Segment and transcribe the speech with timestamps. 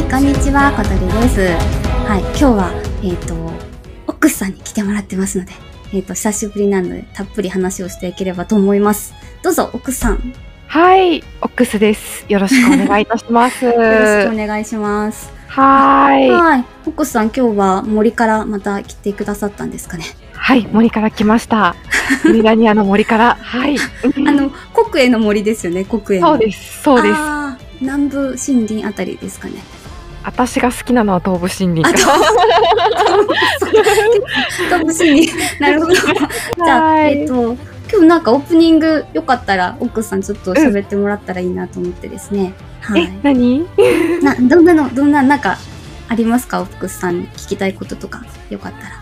[0.00, 1.40] はい、こんにちは、小鳥です。
[2.08, 2.72] はい、今日は、
[3.04, 5.52] えっ、と、オックスさんに来てもらってますので、
[5.92, 9.12] えっ、と、久しぶりなので、たっぷり話をしていければと思います。
[9.42, 10.20] どうぞ、オックスさん、よ
[10.68, 12.24] はい、オックスです。
[12.30, 13.66] よろしくお願いいたします。
[13.68, 15.30] ろしくおは願いします。
[15.48, 16.30] ーい。
[16.30, 20.04] はい、オックスさん、今日は森からまた来てくださったんですかね。
[20.32, 21.76] はい、森から来ました。
[22.24, 23.36] ミラニアの森から。
[23.38, 23.76] はい。
[24.26, 26.28] あの、国営の森ですよね、国営の。
[26.28, 27.20] そうです、そうです。
[27.82, 29.56] 南部森林あたりですかね。
[30.22, 32.12] 私が好きなのは東武森林あ
[33.70, 35.60] 東部 森林。
[35.60, 35.94] なるほど。
[35.94, 37.56] じゃあ、はいえっ、と、
[37.90, 42.52] 今日なんかオープニングよかったら、オックスさんちょっと喋ってもらったらいいなと思ってですね。
[42.80, 43.66] はいえ。、何？
[44.22, 45.58] な、どんなの、どんな、なんか、
[46.08, 46.60] ありますか？
[46.60, 48.92] オックスさんに聞きたいこととか、よかったら。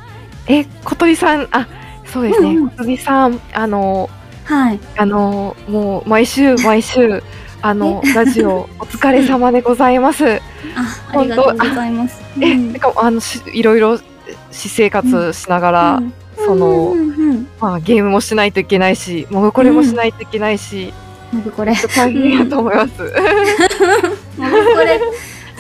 [0.46, 1.66] え、小鳥さん、あ、
[2.06, 2.50] そうですね。
[2.50, 4.08] うんうん小鳥さん、あの、
[4.44, 4.80] はい。
[4.96, 7.22] あの、もう毎週毎週、
[7.62, 10.24] あの、ラジオ、 お疲れ様でございます。
[10.26, 10.40] あ、
[11.12, 12.20] ありがとうございます。
[12.40, 12.72] え、うん。
[12.72, 13.98] てか、あの、しいろいろ、
[14.50, 16.12] 私生活しながら、うん。
[16.36, 20.92] そのうんうんうんまあ、ゲームもしないといけないし、もうこれもしないといけないし、
[21.32, 21.42] なん。
[21.42, 22.90] かこれ、大変だと思います。
[24.38, 25.00] なんかこれ、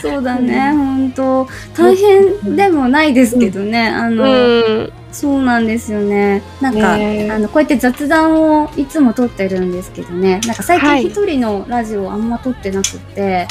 [0.00, 1.48] そうだね、本当。
[1.76, 4.92] 大変でもないですけどね、あうの、ん。
[5.12, 6.42] そうなんですよね。
[6.60, 7.30] なんか、ねえ。
[7.30, 11.10] あの、こうやって雑談をいつも撮ってるんですけどね、なんか最はい。
[11.10, 13.46] 近一人のラジオあんま撮ってなくって、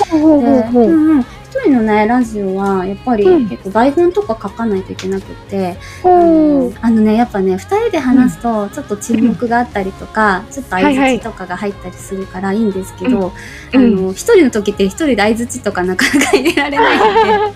[1.49, 3.47] 一人のね、ラジオは、やっぱりうん。
[3.47, 13.31] 結構台本とか書かないといけなくって、ほうあのね、やっぱね、二人で話すと、ちょっと沈黙があったりとか、ちょっと相槌とかが入ったりするからいいんですけど、
[13.73, 17.55] うんあの、一人の時って一人で相槌とかなかなか入れられないの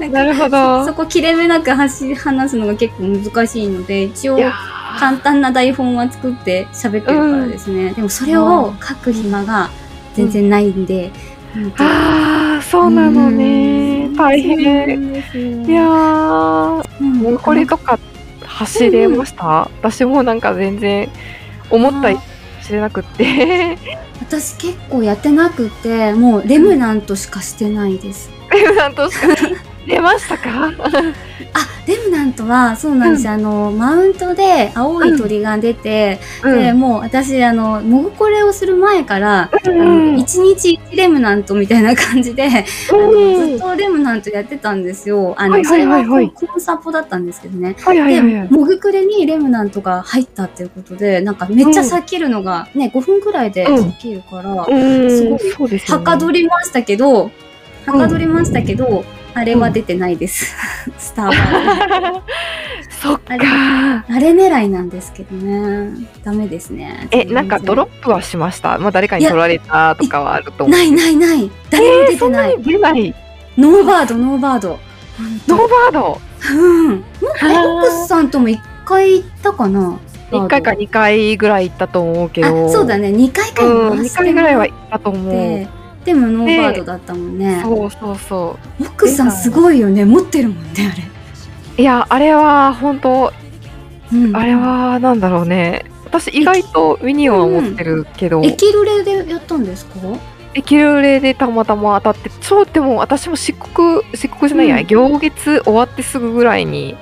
[0.00, 0.84] で、 なるほそど。
[0.84, 4.38] そこ切れ目なく話し話すのが結構難しいので、一応
[4.98, 7.94] 簡単な台本は作って喋ってるからですね。
[7.94, 9.70] でもそれを書く暇が
[10.14, 11.10] 全然ないんで、
[11.78, 14.08] ああ、そうなのね。
[14.16, 15.14] 大変。
[15.66, 16.82] いや
[17.42, 17.98] これとか
[18.44, 19.70] 走れました？
[19.80, 21.08] 私もなんか全然
[21.70, 22.18] 思ったり
[22.62, 23.78] しれなくって。
[24.20, 28.30] 私結構やってなくて、もうレムナントしかしてないです。
[28.76, 29.28] なんとしか
[29.86, 30.70] 出ましたか？
[31.54, 33.32] あ、レムナントはそうなんですよ。
[33.32, 42.48] あの、マウントで青い鳥が出て、で、もう私、あの、モグコレをする前から、あの一日一レムナントみたいな感じで、あ
[42.92, 45.34] のずっとレムナントやってたんですよ。
[45.38, 47.74] あの、はいそれははいはいはいコンサポだったんですけどね。
[47.80, 48.48] はいはいで、はいはい。
[48.50, 56.04] モグクレにレムナントが入ったっていうことで、なんかめっちゃ避けるのがね、5分くらいで避けるから、うん、すごいそうですよね。
[56.04, 57.30] はかどりましたけど、
[57.86, 59.04] はかどりましたけど、
[59.34, 60.54] あれは出てないです。
[60.98, 62.20] スターバー
[63.02, 64.04] そっあれか。
[64.08, 65.90] あれ狙いなんですけどね。
[66.22, 67.08] ダメですね。
[67.10, 68.78] え、なんかドロップはしました？
[68.78, 70.70] まあ誰かに取られたとかはあると思う。
[70.76, 71.50] ないないない。
[71.70, 72.18] 誰も出てない。
[72.18, 73.14] そんなに出ない。
[73.56, 76.20] no bird、no bird。no bird？
[76.52, 76.88] うん。
[76.90, 77.02] もう
[77.42, 79.98] え、オックスさんとも一回行ったかな
[80.32, 82.66] 1回か2回ぐらい行ったと思うけど。
[82.66, 83.08] あ、そうだね。
[83.08, 85.30] 2回かうん、2回ぐらいは行ったと思
[85.62, 85.66] う。
[86.04, 87.60] で、でも no bird だったもんね。
[87.62, 90.04] そうそうそオックスさんすごいよね。
[90.04, 91.04] 持ってるもんね、あれ。
[91.78, 91.80] う。
[91.80, 93.32] いや、あれは本当、
[94.12, 95.84] うんあれはなんだろうね。
[96.04, 99.92] 私意外とミニオンは持ってるけど、エキルレでやったんですか？
[100.54, 106.96] エキルレでたまたま当たって、そうでも私も漆黒、漆黒じゃないや、うん行月終わってすぐぐらいに、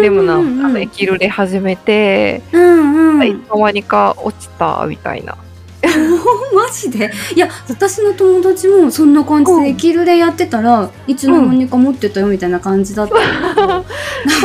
[0.00, 3.28] レムナ、あうんうんのエキルレ始めて、うんうん。
[3.28, 5.36] いつの間にか落ちたみたいな。
[6.54, 7.10] マジで？
[7.34, 13.66] いや私の友達もそんな感じうんでエキルレやってたらいつの間にか持ってたよみたいな感じだったけど、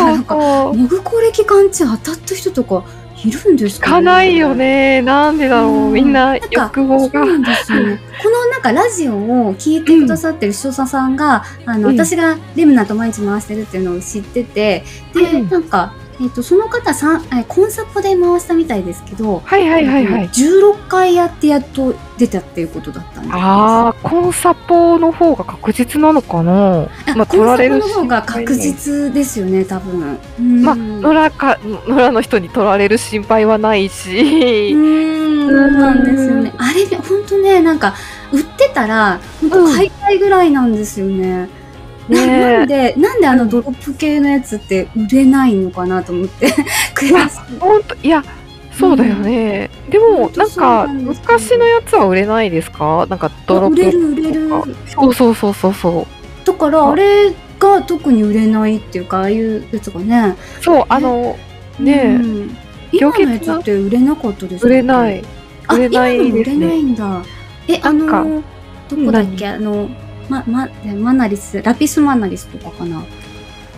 [0.04, 0.78] なんかそう。
[0.78, 2.84] モグコレ期間中当たった人とか
[3.24, 5.02] いるんですかかないよね。
[5.02, 5.72] なんでだろう。
[5.72, 7.26] うんみんななんか欲望が。
[7.26, 8.00] なんですよね。
[8.24, 20.30] このなんかラジオを聞いてくださってる視聴者さんが、あの、うん私がレムナと毎日回してるっていうのを知ってて、で、うんなんか、えっ、と、その方さん、えコンサポで回したみたいですけど、はいはいはいはい。
[20.30, 23.35] 16回やってやっと出たっていうことだったんです。
[23.35, 26.51] ああ、コンサポの方が確実なのかな？
[26.54, 30.19] まあコンサポ取られるの方が確実ですよね、多分。
[30.39, 31.57] うんまあ、野良か、
[31.88, 34.10] 野良の人に取られる心配はないし。
[34.10, 36.54] うーん、そうなんですよね。
[36.57, 37.94] あれね、ほんとね、なんか、
[38.33, 41.30] 売ってたら、ほんと買いたいぐらいなんですよね。
[41.31, 41.69] なねえ
[42.10, 46.48] なんで、なんであのドロップ系のやつって売れないのかなと思って、
[46.96, 47.60] 悔しい。
[47.60, 48.24] 本当いや、
[48.72, 49.70] そうだよね。
[49.92, 51.24] うなんか、なんですよ。
[51.24, 53.06] 昔のやつは売れないですか？
[53.10, 54.50] なんか、ドロップ売れる売れる。
[54.50, 55.14] そう。
[55.14, 56.08] そうそうそうそ
[56.44, 56.48] う。
[56.48, 56.96] だから、あ。
[56.96, 60.36] れが特に売れないっていうか、ああいうやつがね。
[60.62, 61.38] そう、あの、
[61.80, 62.16] ねえ。
[62.16, 62.58] うん。
[62.92, 65.24] 今のやつって売れなかったですか売れない。
[65.68, 67.22] あ、売れない今のも売れないんだ。
[67.68, 68.44] え、あの、
[68.90, 69.90] どこだっけ、あの、
[70.30, 73.04] ま、ま、でマナリス、ラピスマナリスとかかな。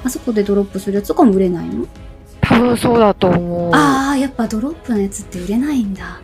[0.04, 1.86] あそこでドロップするやつとかも売れないの？
[2.42, 3.72] 多分そうだと思う。
[3.74, 6.20] ああ、やっぱドロップのやつって売れないんだ。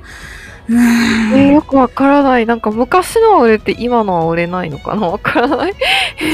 [0.67, 0.79] うーん。
[1.39, 2.45] えーよくわからない。
[2.45, 5.07] なんか昔のは売れて今のは売れないのかな？
[5.07, 5.73] わからない。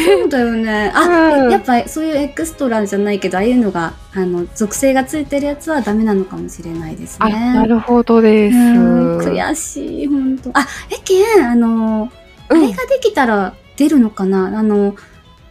[0.05, 0.91] そうだよね。
[0.95, 7.53] あ、うんやっぱそういうエクストラじゃないけど、ああいうのが、あの、属性がついてるやつはダメなのかもしれないですあ、ね。
[7.53, 8.55] なるほどです。
[8.55, 10.49] うん悔しい、ほんと。
[10.53, 12.09] あ、えけん、あの、
[12.49, 14.57] あうんれができたら出るのかな？
[14.57, 14.95] あの、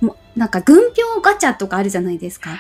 [0.01, 2.51] もなんか、軍票ガチャとかあるじゃないですか。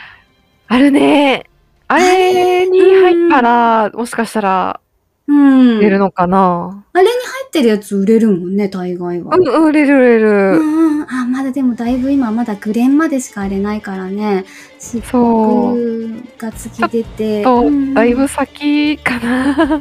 [0.68, 1.46] あるね。
[1.88, 4.80] あれに入ったら、もしかしたら
[5.26, 5.80] うん。
[5.80, 6.84] 出るのかな。
[6.92, 7.16] あれに入
[7.46, 9.36] ってるやつ売れるもんね、大概は。
[9.36, 10.30] うん、うん売れる売れうる。
[10.30, 10.81] んうん。
[11.52, 14.44] でもだいぶ今まだグレンまでしかあれないからね。
[14.78, 17.42] 漆そう黒が次出て。
[17.42, 19.80] と、うんだいぶ先かな。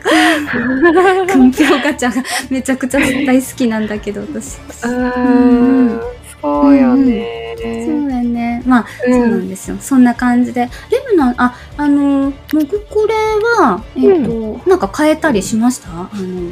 [1.33, 4.57] 軍票ガチャがめちゃくちゃ大好きなんだけど、私。
[4.85, 6.01] ううんん、
[6.41, 7.55] そうよね。
[7.57, 8.63] そうだよね。
[8.65, 9.77] まあ、うんそうなんですよ。
[9.79, 10.61] そんな感じで。
[10.61, 10.69] レ
[11.11, 13.13] ムナン、あ、あの、モグコレ
[13.59, 15.89] は、えっ、と、なんか変えたりしました？
[15.89, 16.51] あの、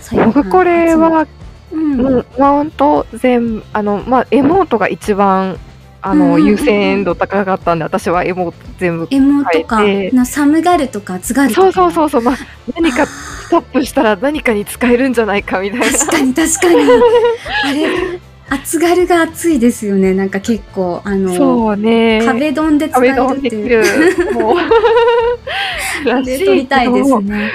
[0.00, 1.26] 最僕これ、は、
[1.72, 2.00] うん。
[2.00, 5.58] うん、マウント全部、あの、まあ、エモートが一番、
[6.00, 9.08] あの、うんうん優先度高かったんで、私はエモート全部。
[9.10, 11.62] エモとか、変えてのサムガルとかツガルとか。
[11.62, 12.36] そうそうそうそう、まあ、
[12.74, 15.86] 何かあストップしたら何かに使えるんじゃないかみたいな。
[15.86, 16.80] 確かに確かに。
[17.64, 18.20] あれ、
[18.50, 20.14] 厚がるが熱いですよね。
[20.14, 22.22] なんか結構、あの、そうね。
[22.24, 24.24] 壁ドンで使え壁ドンできるっていう。
[24.26, 24.32] る。
[24.34, 24.56] もう。
[26.08, 27.52] らしでい撮りたいですね。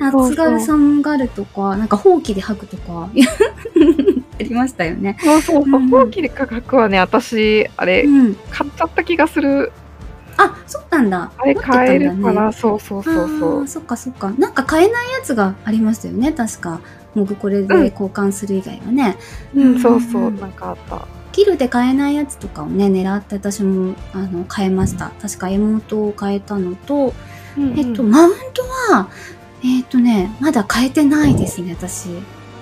[0.00, 5.16] あそうそう津軽サンガルとか、なんかほうきで吐くとか、 ありましたよね。
[5.22, 5.78] そうそうそう。
[5.78, 8.34] うんほうきで価格はね、私、あれう、ん。
[8.50, 9.72] 買っちゃった気がする。
[10.36, 11.30] あ、そうなんだ。
[11.38, 13.68] あれ買えるかねな、そうそうそうそう。
[13.68, 14.32] そっかそっか。
[14.36, 16.80] なんか買えないやつがありましたよね、確か。
[17.14, 19.16] モグこれでうん交換する以外はね。
[19.54, 21.06] うん、そうそうう、んなんかあった。
[21.32, 25.10] ギルで買えないやつとかをね、狙って私も、あの、買えました。
[25.22, 27.12] 確か妹を買えたのと、
[27.76, 28.62] えっと、マウント
[28.92, 29.08] は、
[29.64, 32.10] えっとね、まだ買えてないですね、私。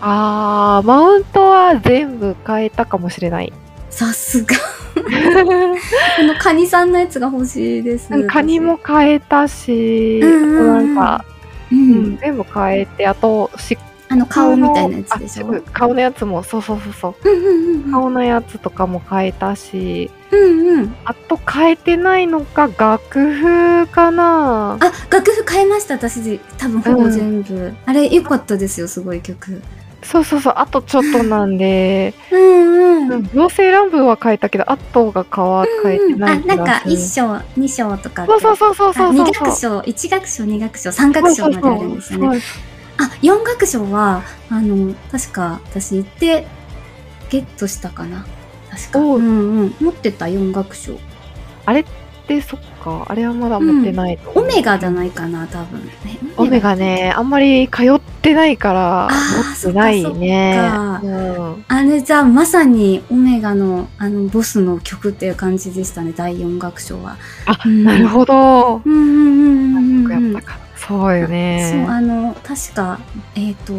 [0.00, 3.52] あー、マウントは全部変えたかもしれない。
[3.90, 4.54] さすが。
[4.94, 8.08] このカニさんのやつが欲しいです。
[8.28, 11.24] カニも変えたし、うんうんうんなんか、
[11.72, 12.18] ううんん。
[12.18, 13.76] 全部変えて、あと、し
[14.12, 15.54] あの、顔みたいなやつでしょ？
[15.54, 17.28] あ顔のやつも、そうそうそうそう。
[17.30, 20.94] うんうんうん顔のやつとかも変えたし、うんうん。
[21.04, 24.74] あと変えてないのが楽譜かな。
[24.74, 24.78] あ、
[25.10, 26.38] 楽譜変えました、私。
[26.58, 27.72] 多分ほぼ全部。
[27.86, 29.62] あれ、良かったですよ、すごい曲。
[30.02, 33.12] そうそうそう、あとちょっとなんで、 うんうん。
[33.12, 36.56] うん妖精乱舞は変えたけど、あとが変わ変えてないあ、気がする。
[36.56, 38.24] なんか、一章、二章とか。
[38.26, 39.24] そうそうそうそうそうあそう。
[39.24, 42.40] 二楽章、一楽章、二楽章、三楽章まであるんですよね。
[42.98, 46.46] あ、四楽章は、あの、確か私行って、
[47.30, 48.26] ゲットしたかな。
[48.70, 48.98] 確か。
[48.98, 49.74] おううんうん。
[49.80, 50.98] 持ってた四楽章。
[51.64, 51.84] あれっ
[52.26, 55.80] てそっか、あれはまだ持ってないう、オメガじゃないかな、多分。
[56.06, 56.76] えオメガ？
[56.76, 59.08] ね、あんまり通ってないから、
[59.62, 60.54] 持ってないね。
[60.54, 61.08] そっかう
[61.58, 67.16] んあれじゃあまさにオメガのあのボスの曲っていう感じでしたね、第四楽章は。
[67.46, 68.82] あ、うんなるほど。
[68.84, 70.48] うんうんうんうんうんうんやった。
[70.48, 70.58] か。
[70.88, 71.70] そうよね。
[71.72, 72.98] そう、あの、確か、
[73.34, 73.72] えっ、と、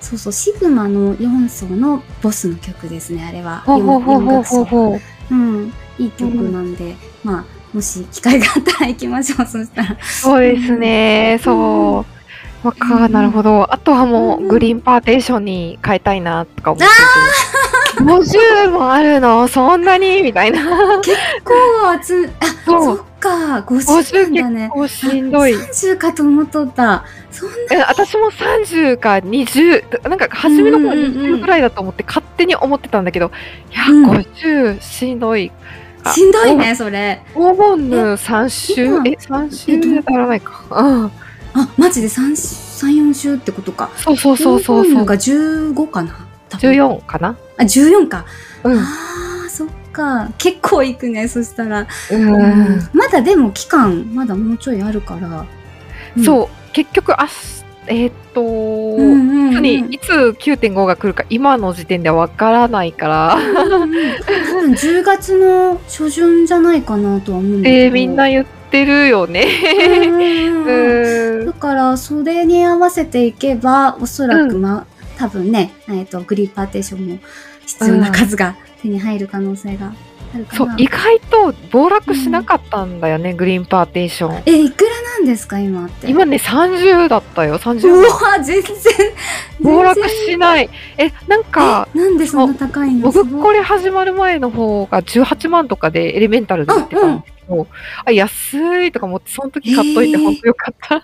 [0.00, 3.60] そうそう、シグマの4層のボスの曲ですね、あれは。
[3.60, 4.64] ほうほうほうほうほうう。
[4.64, 4.96] ほ
[5.30, 5.34] う。
[5.34, 9.96] うん、いい曲なんで、まあ、もし機会があったら行きましょう、そしたら。
[10.02, 12.06] そうですね、そ
[12.62, 12.66] う。
[12.66, 13.72] わか、うんなるほど。
[13.72, 17.51] あとはもうんう、グリーンパーテーションに変えたいな、とか思ってて。
[18.04, 19.48] 50もあるの？
[19.48, 20.22] そんなに？
[20.22, 21.00] みたいな。
[21.00, 21.52] 結構
[22.04, 22.30] 集め、あ、
[22.64, 24.62] そっか、50 50なんだね。
[24.62, 25.54] 結構しんどい。
[25.54, 27.04] 30かと思っとった。
[27.30, 33.30] そんな、え私も30か20、なんか初めの頃うんうんうん20ぐらいだと思って勝手に思ってたんだけど、
[33.70, 35.50] いや、うん50しんどい。
[36.04, 37.22] あしんどいね、それ。
[37.34, 38.86] 黄金の3週？
[38.86, 39.06] 今？
[39.06, 40.64] え、3週じゃ足らないか。
[40.70, 41.10] うん。
[41.54, 43.90] あ、マジで3、3、4週ってことか。
[43.96, 45.04] そうそうそうそうそう。
[45.04, 46.26] が15かな
[46.58, 47.36] 14かな？
[47.56, 48.24] あ、14か。
[48.64, 48.78] うん。
[48.78, 48.82] あ
[49.46, 50.30] あ、そっか。
[50.38, 51.86] 結構いくね、そしたら。
[52.10, 52.80] うん。
[52.92, 55.46] まだでも期間、まだもうちょいあるから。
[56.16, 59.66] うんそう、結局、あし、えーっと、うんうんうん。
[59.66, 63.92] いつ9.5が来るか今の時点でわからないから、うんうん
[64.22, 67.90] 多分10月の初旬じゃないかなとは思うんだけど。
[67.90, 69.46] で、みんな言ってるよね。
[71.44, 74.86] だから、それに合わせていけば、おそらく、ま、
[75.22, 77.18] 多分ね、えっ、と、グリーンパーテーションも
[77.64, 79.92] 必要な数が手に入る可能性が
[80.34, 80.58] あるかな。
[80.58, 84.42] そう、意外と暴落しなかったんだよね、グリーンパーテーション。
[84.46, 86.10] え、いくらなんですか、今って？
[86.10, 88.32] 今ね、30だったよ、30う万。
[88.32, 88.74] わ、全然、
[89.60, 90.68] 暴落しない。
[90.98, 93.12] え、なんか、なんでそんな高いの？
[93.12, 97.66] 僕これ始まる前の方が18万とかでエレメンタルで売ってたんですけど、
[98.04, 100.94] あ、安いとか思って、その時買っといて本当よかった。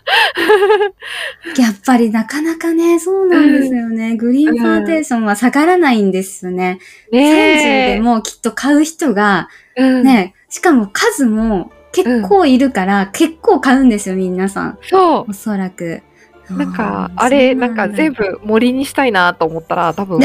[1.60, 4.16] やっぱりなかなかね、そうなんですよね。
[4.16, 6.78] グリーンパーテーションは下がらないんですよね。
[7.12, 14.78] ね30でもきっと買う人が、うん、ね、しかも数も結構いるから、結構買うんですよ、皆さん。
[14.82, 16.02] そおそらく。
[16.50, 16.56] う。
[16.56, 20.24] なんか、あれ、なんか全部森にしたいなと思ったら、多分、部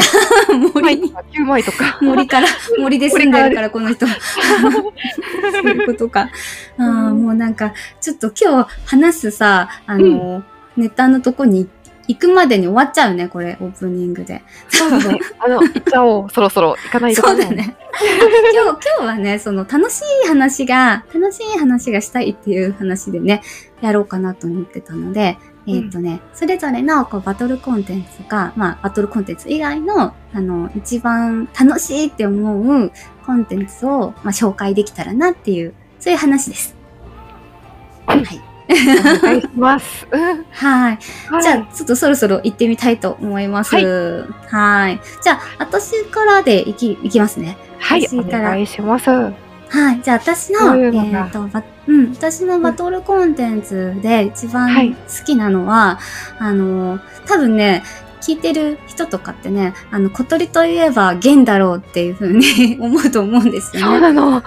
[0.79, 1.99] 9枚森とか9枚とか。
[2.01, 2.47] 森から、
[2.79, 4.05] 森で住んでるから、この人。
[4.07, 4.13] そ
[5.63, 6.29] ういうことか。
[6.77, 10.43] ああ、うんもうなんか、ちょっと今日話すさ、あの、
[10.77, 11.69] ネタのとこに
[12.07, 14.43] 行くまでに終わっちゃうね、これ、オープニングで。
[14.67, 15.19] そうだね。
[15.39, 16.29] あの、行っちゃおう。
[16.29, 17.21] そろそろ行かないと。
[17.21, 17.49] そうだ。
[17.49, 17.77] ね。
[18.53, 23.41] 今日、今日はね、その楽しい話が、楽しい話がしたいっていう話でね、
[23.81, 32.91] やろうかなと思ってたので、えっ、とね、それぞれのこうバトルコンテンツが、まあ、バトルコンテンツ以外の、あの、一番楽しいって思う
[33.25, 36.75] コンテンツを、まあ、紹介できたらなっていう、そういう話です。
[38.05, 38.53] はい。
[38.69, 40.07] お願いします。
[40.11, 40.99] う んはい。
[41.27, 43.75] はいじゃあ、ちょっとそろそろ行ってみたいと思います。
[43.75, 43.85] はい
[44.49, 44.99] はい。
[45.21, 47.57] じゃあ、私からでいき、いきますね。
[47.79, 49.09] はい、お願いします。
[49.73, 50.01] はい。
[50.03, 55.99] じゃあ、私の、そういうのがえっ、と、ばうん、私のバトルコンテンツで一はい番好きなのは、
[56.37, 57.83] あの、多分ね、
[58.21, 63.99] 聞いてる人とかってね、あの、小鳥といえば弦だろうっていう風に 思うと思うんですそうよね。
[63.99, 64.43] なの。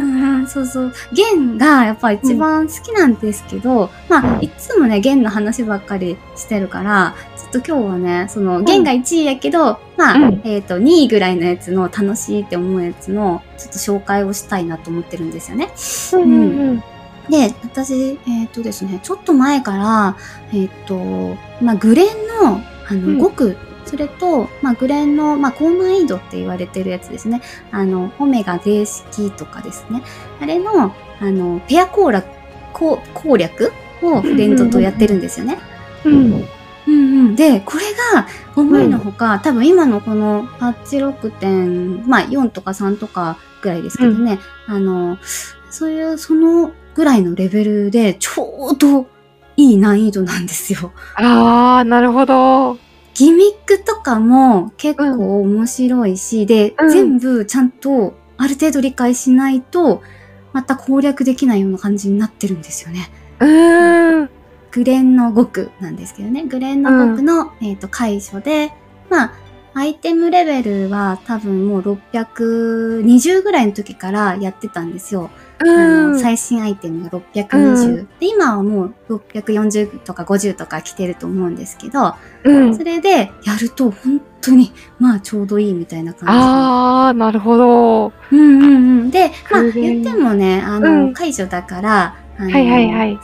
[0.00, 0.92] んうんそうそう。
[1.12, 10.40] 弦がやっぱ一番好きなんですけど、まあ、いつもね、弦の話ばっかりしてるから、ちょっと今日はね、その、弦が1位やけど、まあ、うん。
[10.44, 15.70] えっ、と、2位ぐらいのやつの楽しいって思うやつの、ちょっと紹介をしたいなと思ってるんですよね。
[16.12, 16.82] うんうん
[17.30, 20.16] で、私、えっ、とですね、ちょっと前から、
[20.52, 22.06] えっ、と、まあ、グレン
[22.42, 23.22] の、あの、うん。
[23.22, 23.56] 5区、
[23.92, 27.42] それと、まあ、グレンの、まあ、高難易度って言われてるやつですね。
[27.70, 30.02] あの、オメガ定式とかですね。
[30.40, 32.24] あれの、あの、ペア攻略、
[32.72, 33.70] 攻攻略
[34.00, 35.58] をフレンドとやってるんですよね。
[36.06, 36.14] うん。
[36.14, 36.46] うん
[36.86, 36.90] う
[37.32, 37.36] ん。
[37.36, 37.84] で、これ
[38.14, 45.18] が思いのほか、多分今のこのパッチ6点、まあ4とか3とかぐらいですけどね、あの、
[45.70, 49.06] そういうそのぐらいのレベルでちょうど
[49.58, 50.92] いい難易度なんですよ。
[51.16, 52.78] ああ、なるほど。
[53.14, 53.61] ギミッ
[54.02, 60.02] かも結構面白いし、で、うん全部ちゃんとある程度理解しないと、
[60.52, 63.10] また攻略できないような感じになってるんですよね。
[63.40, 64.30] うーん。
[64.70, 66.44] グレンの5区なんですけどね。
[66.44, 68.72] グレンの5区の、えっ、と、解除で、
[69.10, 69.32] まあ、
[69.74, 75.30] アイテムレベルは多分もう620ぐらいの時からやってたんですよ。
[75.62, 78.02] あの、最新アイテムが620。
[78.02, 82.14] うで、今はもう640とか50とか来てると思うんですけど、
[82.44, 82.84] うんそ。
[82.84, 86.30] れでやると本当に、まあちょうどいいみたいな感じで。
[86.32, 88.12] ああ、なるほど。
[88.30, 89.10] うんうんうん。
[89.10, 93.18] で、まあ言ってもね、あうの、ん解除だから、あのはいはいはい。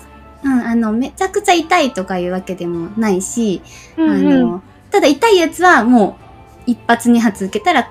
[0.45, 3.61] うん、あの、めちゃくちゃ痛いとかいうわけでもないし、
[3.97, 6.17] うんあの、ただ痛いやつはも
[6.67, 7.91] う一発二発受けたら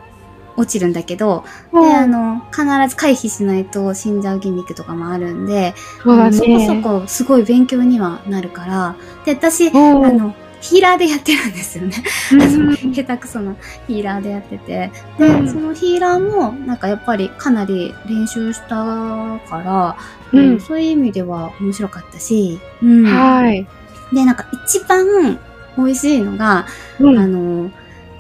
[0.58, 5.74] 落ちるんだけど、うんで、あの、必ず回避しないと死んじゃうギミックとかもあるんで、
[6.04, 6.82] そうだあのそこそね。
[6.84, 8.96] こすごい勉強にはなるから、
[9.26, 12.04] で、私、うんあの、ヒーラーでやってるんですよね。
[12.32, 13.56] うん 下手くそな
[13.88, 14.92] ヒーラーでやってて。
[15.20, 19.96] で、うんそのヒーラーも、なんかやっぱりかなり練習したから、
[20.34, 23.04] うんうんそういう意味では面白かったし、うん。
[23.06, 23.68] はい。
[24.12, 25.40] で、なんか一番
[25.78, 26.66] 美味しいのが、
[27.00, 27.70] うんあの、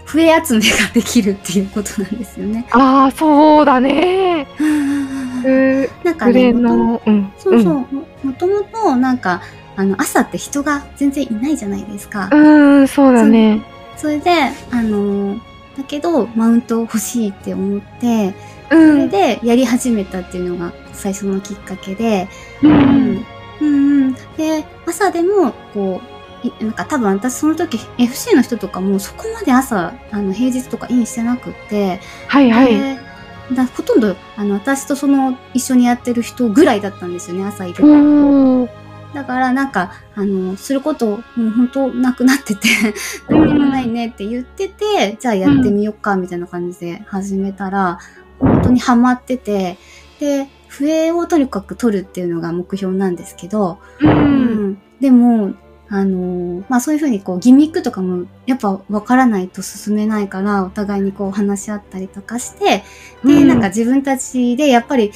[0.07, 2.65] 笛集めができるっていうことなんですよね。
[2.71, 4.47] ああ、そうだね。
[5.43, 6.59] グなんかね、と
[7.05, 7.31] うん。
[7.37, 7.85] そうそう、も
[8.23, 9.41] もともとなんか、
[9.75, 12.29] あの、朝って人が全然いないじゃないですか。
[12.31, 12.79] うん。
[12.79, 13.61] うん、そうだね。
[13.97, 14.31] それで、
[14.71, 15.35] あの、
[15.77, 18.33] だけど、マウント欲しいって思って、
[18.69, 19.09] うそれん。
[19.09, 22.27] でやり始めたっていうのが最初のきっかけで、
[22.63, 22.67] う。
[22.67, 23.25] うんん。
[23.61, 24.13] うんうん。
[24.37, 26.16] で、朝でも、こう、い
[26.61, 32.77] なんか多分私その時 FC の人とかもそこまで朝、あの平日とかインしてなくって、はいはい。
[32.77, 32.99] で
[33.53, 38.69] だほとんどあの私とその一緒にやってる人ぐらいだったんですよね、朝いるの。
[39.13, 42.67] だからなんか、あの、することもう本当なくなってて、
[43.29, 47.99] 何にもないねって言ってて、じゃあやってみよっかみたいな感じで始めたら、
[48.39, 49.77] 本当にハマってて、
[50.19, 54.07] で、笛をとにかく取るっていうのが目標なんですけど、う。
[54.07, 55.53] うんんでも、
[55.89, 62.83] あのまあそういうふうにこうギミックとかもやっぱわからないと進めないから、お互いにこう話し合ったりとかして、
[63.23, 63.47] で、うん。
[63.47, 65.11] なんか自分たちでやっぱり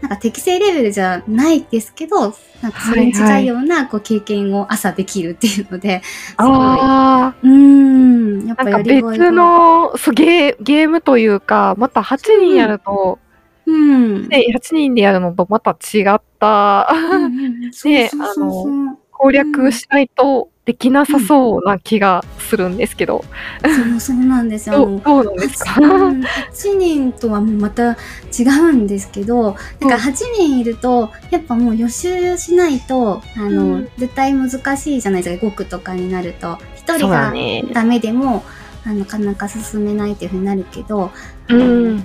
[0.00, 6.48] なんか適正レベルじゃないですけど、なんかそれに近いようなこう経験を朝できるっていうので、すごい。
[6.48, 7.36] ああ。
[7.42, 13.18] うーん、やっぱやり別の、そうゲーゲームというか、また8人やると、
[13.64, 14.28] うん。
[14.28, 16.88] ね、8人でやるのとまた違った。
[17.28, 23.24] ねそうそうそう 攻略しないとできなさそうな気がするんですけど、
[23.62, 24.74] そうそうなんですよ。
[24.74, 25.80] あのどうなんですか？
[25.80, 27.92] うん8人とはまた
[28.36, 36.58] 違うんですけど、なんか8人いると、やっぱもう予習しないと、あの、うん絶対難しいじゃないですか、5区とかになると。
[36.86, 37.64] 1人がね。
[37.72, 38.44] ダメでも、
[38.84, 41.10] あのなかなか進めないっていうふうになるけど、
[41.48, 42.04] うん。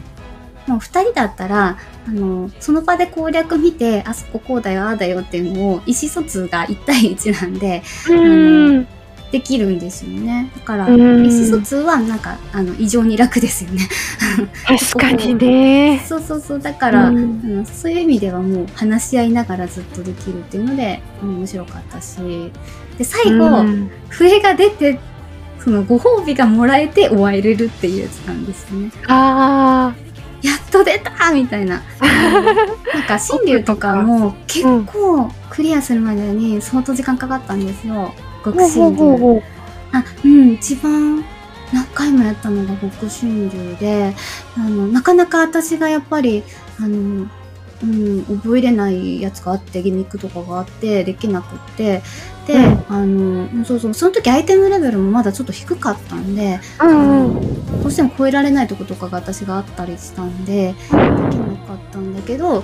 [0.67, 1.77] もう2人だったら、
[2.07, 8.87] あの、その場で攻略見て、あそここうだよ、ああだよっていうのを、意思疎通が1対1なんで、うん。
[9.31, 10.51] できるんですよね。
[10.57, 13.87] だから、うん意思疎通はなんか、あの、異常に楽ですよね。
[14.67, 16.03] 確かにね。
[16.05, 16.59] そうそうそう。
[16.59, 22.17] だから、うんあのそういう意味ではもう話し合いながらずっとできるっていうので、うん面白かったし。
[22.97, 24.99] で、最後、うん笛が出て、
[25.63, 28.91] そのご褒美がもらえて終われるっていうやつなんですよね。
[29.07, 29.93] あ
[30.41, 31.81] やっと出たみたいな。
[32.01, 38.13] なんか、神竜とかも結構クリアするまでに相当時間かかったんですよ。
[38.17, 38.31] あ。
[38.43, 39.43] 極ほうほう神竜。
[39.93, 41.23] あ、うん、一番
[41.73, 44.15] 何回もやったのが極神竜で、
[44.57, 46.43] あの、なかなか私がやっぱり、
[46.79, 47.27] あの、
[47.83, 52.01] うん、覚えれないやつがあって、ギミックとかがあって、できなくって、
[52.47, 57.81] で、うんあの、そうそう、その時アイテムレベルもまだちょっと低かったんで、うんうん。
[57.83, 60.99] どうしても超えられないとことかが私があったりしたんで、できな
[61.67, 62.63] かったんだけど、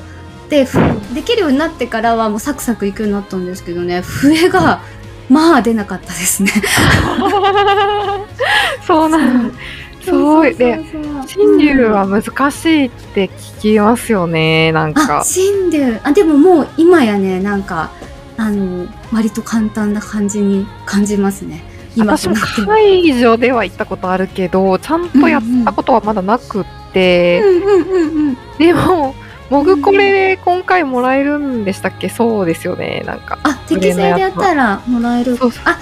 [0.49, 0.77] で、ふ
[1.13, 4.81] できるようになってからはもうサクサクいくようになったんですけどね、笛が、
[5.29, 6.51] まあ出なかったですね。
[8.85, 9.57] そうなんだ。
[10.11, 10.79] そうで、
[11.27, 15.23] 新竜は難しいって聞きますよね、なんあか、。
[15.23, 15.97] 新竜。
[16.03, 17.91] あ、でももう今やね、なんか、
[18.37, 21.63] あの、割と簡単な感じに感じますね。
[21.95, 28.37] 今私も会場では行ったことあるけど、ちゃんとやったことはまだなくって、うんうんうんうん。
[28.59, 29.15] でも、
[29.49, 32.09] モグコレで今回もらえるんでしたっけ？
[32.09, 33.39] そうですよね、なんか。
[33.43, 35.35] あ、適正でやったらもらえる。
[35.37, 35.77] そうそうあ、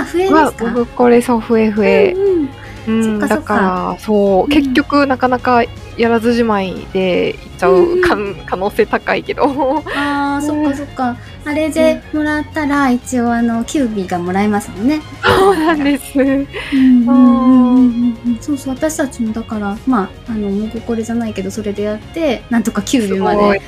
[0.00, 2.12] あ、笛ですまあ、かモグコレ、そう、ふえふえ。
[2.12, 2.50] うんうん
[2.86, 3.56] うん、だそっか。
[3.56, 4.48] ら、そう、うん。
[4.48, 5.62] 結局なかなか
[5.96, 9.44] やらずじまいで行っちゃうんううん可能性高いけど。
[9.94, 11.16] ああ、そっかそっか。
[11.44, 15.00] あれでもらったら、一応あの、キュービーがもらえますもんね。
[15.22, 16.12] そうなんです。
[18.40, 23.60] そうそう、私たちもだから、まあ、あの、もうこれじゃないけど、それでやって、なんとかキュービーまで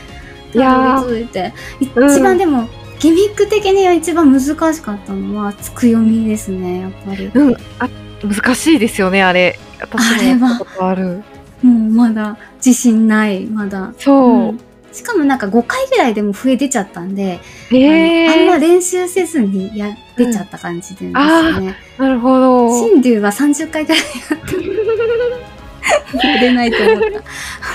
[0.53, 1.53] たどり着いて、
[1.96, 2.11] うん。
[2.11, 7.31] 一番でも、ギミック的には一番難しかったのは、つく読みですね、やっぱり。
[7.35, 7.88] うん、あ、
[8.23, 9.59] 難しいですよね、あれ。
[9.81, 11.23] 私もやったことある。
[11.63, 13.93] もうまだ自信ない、まだ。
[13.99, 14.49] そう。
[14.51, 14.61] うん
[14.93, 17.41] しかもなんか5回ぐらいでも笛出ちゃったんで、
[17.73, 21.77] えあのあんまー、練習せずにや出ちゃった感じでですね。
[21.97, 22.69] なるほど。
[22.79, 27.23] 新竜は30回ぐらいやって出ないと思った。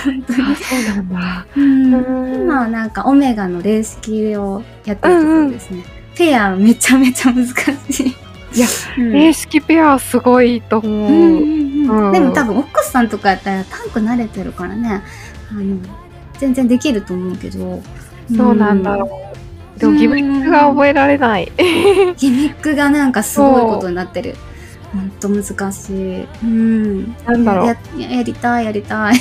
[0.04, 1.46] 本当にあ、そうなんだ。
[1.56, 5.84] うんうん今はなんかオメガのレース式をやってるところですね。
[6.16, 7.52] ペアめちゃめちゃ難し
[8.04, 8.27] い。
[8.58, 8.66] いや、
[8.98, 9.12] うん。
[9.12, 11.12] 霊式ペアすごいと思う。
[11.12, 12.12] うん。
[12.12, 15.02] でも多分オックスさんとかやったらタンク慣れてるからね。
[15.50, 15.78] あの
[16.38, 17.80] 全然できると思うけど。
[18.34, 19.06] そうなんだろ
[19.76, 19.78] う。
[19.78, 21.52] でもギミックが覚えられない。
[22.16, 24.34] ギミックがなんかすごいことになってる。
[24.92, 26.26] ほんと難しい。
[26.42, 27.16] うん。
[27.24, 27.66] なんだろう。
[28.00, 29.20] やりたいやりたい。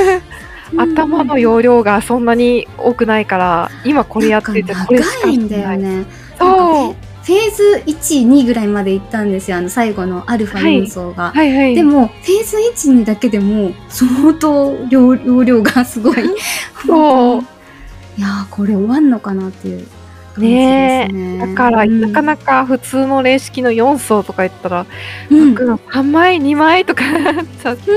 [0.78, 5.36] 頭の容量がそんなに多くないから、今これやっててこれしか長い。
[5.36, 5.82] んだない。
[5.82, 6.06] よね。
[6.38, 7.03] そう。
[7.24, 11.32] フェーズ1、2ぐらいまで行ったんですよ、あの最後のアルファはい4層が。
[11.32, 11.74] はいはい。
[11.74, 16.16] でも、フェーズ1、2だけでも相当容容量がすごい。
[16.86, 17.42] そう。
[18.18, 19.86] いやー、これ終わんのかなっていう
[20.34, 21.38] 感じねですね。
[21.38, 24.86] だから、うんなかなか普通の霊式の4層とか言ったら、
[25.30, 27.92] うん僕の3枚、2枚とかなっちゃってて。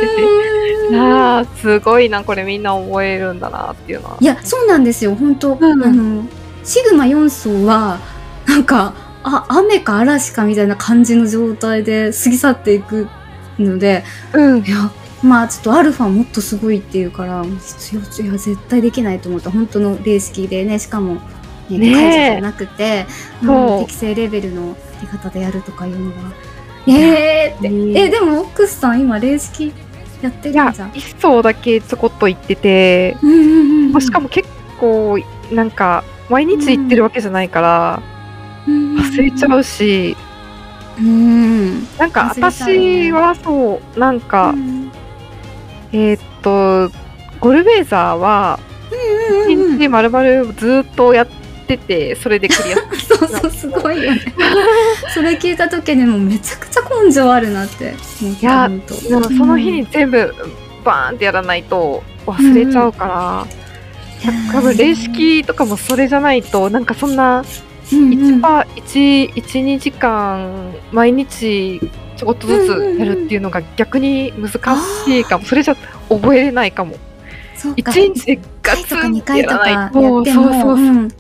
[0.96, 4.18] ああ、すごいな、これみんな覚えるんだなっていうのは。
[4.22, 6.24] いや、そうなんですよ、本当、うんあの、
[6.64, 8.00] シグマ4層は、
[8.46, 13.08] なんか、あ、雨か嵐かみたいな感じの状態で過ぎ去っていく
[13.60, 14.04] ので、
[14.34, 14.70] うんい。
[14.70, 14.92] や、
[15.24, 19.52] まあちょっとアルファもっとすごいっていうから、必要、いや、絶対できないと思った。
[19.52, 21.16] 本当の霊式でね、しかも、
[21.70, 23.06] ね、ねえ解除じゃなくて、
[23.44, 26.32] そううん適正レベルのやり方でやるとかいうのは。
[26.88, 27.68] えーって。
[27.70, 29.74] うんえ、でも、オックスさん今霊式
[30.22, 34.48] やってるんじゃん？、1層だけちょこっと行ってて、うんうんうんうんまあしかも結
[34.80, 35.18] 構、
[35.52, 38.02] なんか、毎日行ってるわけじゃないから、
[38.98, 40.18] 忘れちゃうし、
[41.00, 41.84] うん。
[41.98, 44.92] なんか私はそう、なんか、うん
[45.94, 46.92] えーっと、
[47.40, 48.60] ゴルベーザーは、
[48.92, 51.28] うんうんうん1日丸々ずっとやっ
[51.68, 52.78] てて、それでクリア。
[52.98, 54.22] そうそう、すごいよね。
[55.14, 57.96] それ聞いた時にもうめちゃくちゃ根性あるなって。
[58.22, 60.34] いやでもその日に全部
[60.84, 63.48] バーンってやらないと忘れちゃうから、
[64.52, 71.80] 多分霊式とかもそれじゃないと、なんかそんなうんうん1パー、1、1、2時間毎日
[72.18, 74.52] ちょこっとずつやるっていうのが逆に難
[75.06, 75.46] しいかも。
[75.46, 75.76] それじゃ
[76.10, 76.96] 覚えれないかも。
[77.56, 77.92] そうか。
[77.92, 79.92] 1日でガ1ツ回とか2ンって回とかや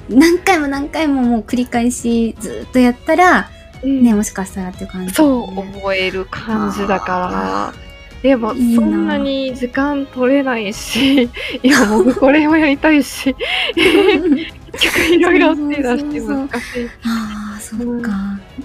[0.10, 3.49] 何回も何回ももう繰り返しずっとやったら、
[3.84, 4.03] うん。
[4.03, 5.08] ねもしかしたらっていう感じ。
[5.10, 7.87] だそう、覚える感じだから。
[8.21, 11.23] でも、そんなに時間取れないし、
[11.63, 13.36] いや、 僕これもやりたいし、
[13.75, 16.89] 結局いろいろ手出して難しい。
[17.06, 18.12] ああ、そっか。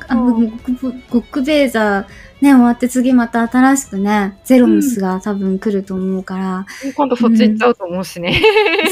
[0.09, 0.51] あうんの、
[1.11, 2.05] ゴックベーザー
[2.43, 8.43] ね、終わって次また新しくね、ゼロムスが多分来ると思うから、今度そっち行っちゃうと思うしね。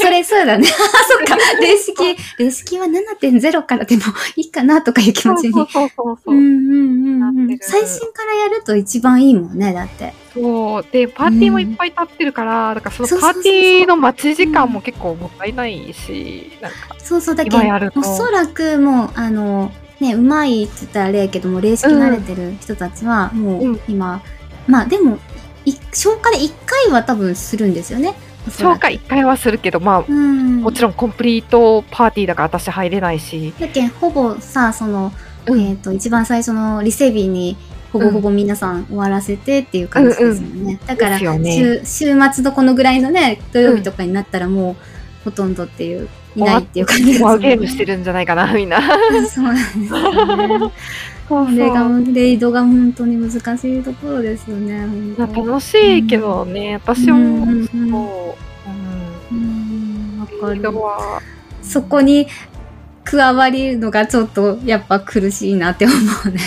[0.01, 0.65] それ、そうだね。
[0.65, 1.35] あそっか。
[1.59, 4.03] 霊式、霊式は7.0からでも
[4.37, 5.53] いいかなとかいう気持ちに。
[5.53, 6.37] そうそうそうそうう。
[6.37, 10.13] んうんうんうんなってる最新からやると一番いいもんね、だって。
[10.33, 10.85] そう。
[10.91, 17.49] で、パーティーもいっぱい立ってるから、だからそのパーティーの待ち時間も結構もったいないし、なんか、そうそう、だけ
[17.95, 24.21] おそらくもう、あの、ね、うまいって言ったらあれやけども、霊式慣れてる人たちは、もううん今、
[24.67, 25.19] まあでも、
[25.65, 28.15] い消化で1回は多分するんですよね。
[28.49, 30.61] 消化1回はするけど、まあ、うん。
[30.61, 35.11] もちろんコンプリートパーティーだから私入れないし、だけんほぼさ、その、
[35.45, 37.55] うんえっ、と、一番最初のリセビに、
[37.91, 40.79] ほぼほぼ皆さん終わらせてっていう感じですよね。
[40.85, 44.75] だから、ですよね週、週末のこのぐらいのね、土曜日とかになったらもう、
[45.25, 47.25] ほとんどっていう、いないっていう感じですね。
[47.25, 48.79] ーゲームしてるんじゃないかな、みんな。
[49.29, 50.71] そうなんですよね。
[51.27, 54.85] これが、レイドが本当に難しいところですよね。
[55.17, 57.75] まあ楽しいけどね、私も、うんうんうんそう、
[59.33, 60.61] うん、わうん。
[60.61, 60.71] かる。
[61.61, 62.27] そこに
[63.03, 65.93] 加わるのがちょっとやっぱ苦しいなって思
[66.25, 66.39] うね。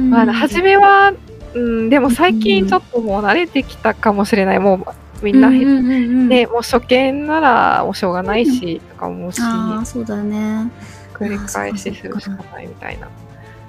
[0.08, 1.12] まあ、初めは、
[1.54, 4.58] うん、でも最近ちょっともう慣れてきたかもしれない。
[4.58, 10.70] もうみんな、うんうんうんうんね、もう初見ならもうしょうがないし、とか思うし、ああ、そうだね。
[11.14, 13.08] 繰り返しするしかないみたいな。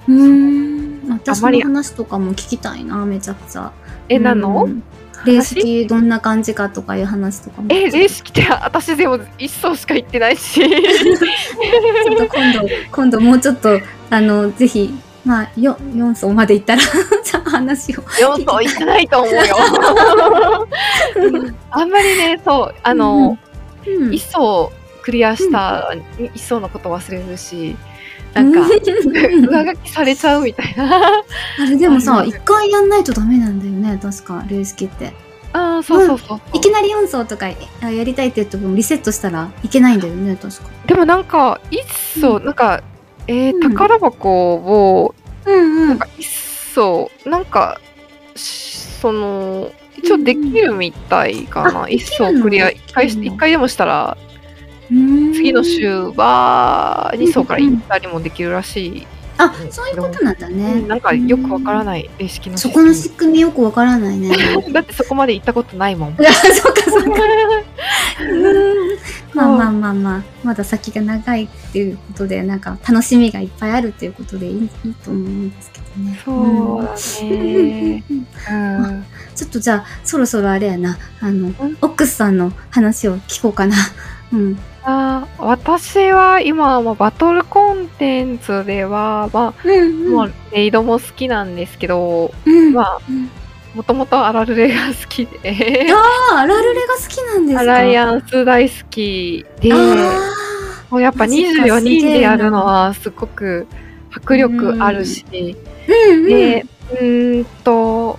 [0.08, 1.08] うーん。
[1.08, 3.72] 私あまりの話とかも聞きたいな、めちゃくちゃ。
[4.08, 4.82] え、なの、うん
[5.24, 7.68] 霊式どんな感じかとかいう話とかも。
[7.70, 10.60] え、霊式って私でも一層しか行ってないし。
[10.60, 18.02] ちょっと今度、今度もうちょっと、あの、ぜひ、まあ、よ4層まで行ったら、じゃあ話を。
[18.02, 19.40] 4層行ってないと思うよ。
[21.16, 23.38] う んあんまりね、そう、あの、
[23.86, 24.70] うん一層
[25.02, 25.94] クリアした
[26.34, 27.76] 一層のこと忘れるし、
[28.34, 31.00] なんか、う ん上書きされちゃうみたいな。
[31.06, 35.12] あれでもさ、一回やんないとダメなんだよね、確か、霊式って。
[35.52, 36.40] ああ、そうそうそう。
[36.52, 37.46] いきなり4層とか
[37.82, 40.62] あやりたいって言ってもリセットしたらいけないんだよね、確か。
[40.86, 41.82] でもなんか、一
[42.20, 42.82] 層、なんか、
[43.26, 45.14] えーうん宝箱を、
[45.46, 46.26] うんうなんか一
[46.74, 47.80] 層、なんか、
[48.34, 51.84] しその、一応できるみたいかな。
[51.84, 53.22] あ一層クリア、できるの？
[53.24, 54.27] 一回でもしたら、ん。
[54.88, 59.06] 次の週は二層から行ったりもできるらしい。
[59.38, 60.74] あ、そういうことなんだうね。
[60.74, 64.34] んなんかよくわからない、霊式のそこのシ仕組みよくわからないね。
[64.64, 66.16] ス だってそこまで行ったことないもん。
[66.18, 66.98] あそっかそ。
[67.04, 68.98] うん
[69.34, 76.20] まあまあまあまあ、まだ先が長いっていうことで、なんか楽しみがいっぱいあるっていうことでいいいいと思うんですけどね。
[76.24, 78.02] そうだね。
[79.36, 83.76] ちょっとじゃあ、そろそろあれやな、あのん、オックスさんの話を聞こうかな。
[84.32, 84.58] うん。
[84.84, 92.72] あー私は今はバトルコンテンツでは、まうんあ、もうレイドも好きなんですけど、うん。
[92.72, 93.30] まあ、うん
[93.74, 97.60] もともとアラルレが好きで、ああ、アラルレが好きなんですか？
[97.60, 99.76] アライアンス大好きで、あ
[100.90, 103.68] もうやっぱマジか24人でやるのはすごく
[104.16, 106.26] 迫力あるし、ーうんうん。
[106.28, 108.18] で、うーんと、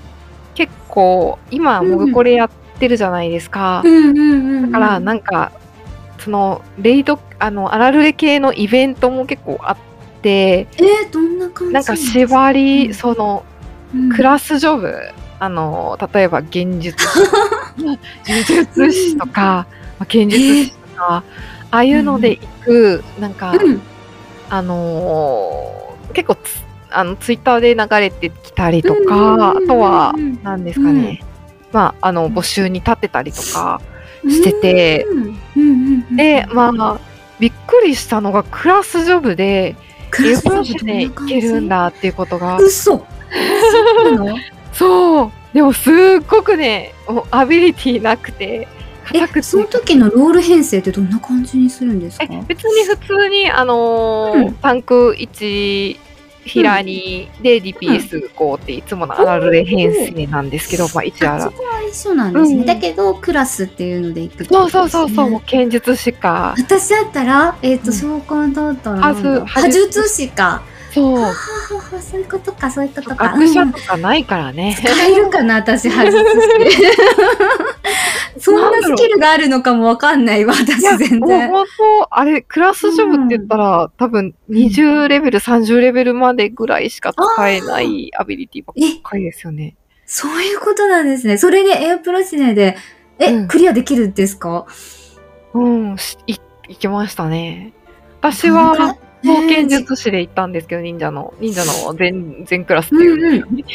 [0.53, 3.81] 結構、今、モグコレやってるじゃないですか。
[3.83, 4.17] うんうん
[4.63, 4.71] うん。
[4.71, 5.51] だから、なんか、
[6.29, 9.77] その、レイド、あの、アラルレ系のイベントも結構あっ
[10.21, 11.95] て、えー、どんな感じなんか？
[11.95, 12.93] 縛うり、ん。
[12.93, 13.43] その、
[13.95, 14.09] うん。
[14.11, 14.95] クラスジョブ、
[15.39, 17.19] あの、例えば、現術師、
[17.83, 17.97] 呪
[18.47, 19.65] 術師とか、
[19.97, 21.23] まあ剣術師とか、
[21.71, 23.81] ああいうので行く、なんか、うん。
[24.51, 31.23] あのー結構つあのツイッターで流れてきたりとか、うんあとはうん何ですかね、
[31.71, 33.79] まああの募集に立ってたりとか
[34.29, 36.99] してて、うんうんうん、でまあ
[37.39, 39.75] びっくりしたのがクラスジョブで
[40.11, 41.09] クラスジョブ英語してねい
[41.41, 42.57] けるんだっていうことが。
[42.57, 43.05] 嘘。
[44.73, 45.93] そうでもすっ
[46.27, 46.93] ごくね
[47.31, 48.67] アビリティなくて
[49.41, 52.25] その時のロール編成ってどんな感じにするんですか？
[52.29, 54.53] え別に普通にあのーうん。
[54.55, 55.97] タンク1
[56.45, 62.65] 平2で DPS5 っていつものアラルレ編成なんですけど、まあ一アラあそこは一緒なんですね、うん。
[62.65, 64.47] だけどクラスっていうのでいくね。
[64.49, 66.55] そうそうそう、もう剣術しか。
[66.57, 67.93] 私だったら、えっ、と、うん。
[67.93, 70.61] 召喚だったらはずなんだ、はず波術師か。
[70.91, 71.13] そう。
[71.13, 71.31] ははは
[71.95, 73.29] はそういうことか、そういうことか。
[73.29, 76.83] 学者うんとかないからね、使えるかな、私、波術師。
[78.39, 81.49] そんなスキルがあるのかもわかんないわ、私いやもう全然。
[81.49, 89.75] 本当あれクラスジョブって言ったら、多分20レベル、30レベルまでぐらいしか使えないアビリティばっえ、かりですよね
[90.11, 91.37] そういうことなんですね。
[91.37, 92.75] それでエアプロシネで、
[93.19, 94.65] え、うんクリアできるんですか？
[95.53, 96.35] うんしい
[96.67, 97.73] いけましたね
[98.21, 103.13] 私は冒険術師で行ったんですけど、忍者の、忍者の全、全クラスっていう。
[103.13, 103.65] うんうん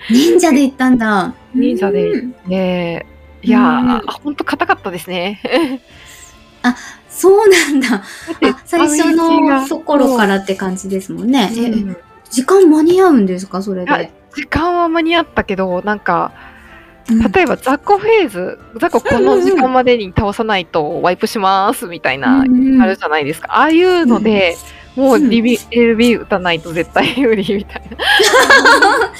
[0.10, 1.34] 忍者で行ったんだ。
[1.54, 3.04] 忍者でうんね
[3.42, 5.40] いやー、ほんと硬かったですね。
[7.10, 7.96] そうなんだ。
[7.96, 8.02] あ、
[8.64, 11.52] 最初のところからって感じですもんね。
[11.54, 11.96] えうん
[12.30, 13.60] 時間間に合うんですか？
[13.62, 14.10] それで。
[14.34, 16.54] 時間は間に合ったけど、なんか、うん
[17.06, 23.48] 例えば雑魚フェーズ、雑魚この時間までに倒さないとワイプしますみたいな、うんうんあるじゃないですか。
[23.50, 24.56] ああいうので、
[24.96, 27.96] もう LB, LB 打たないと絶対無理みたいな。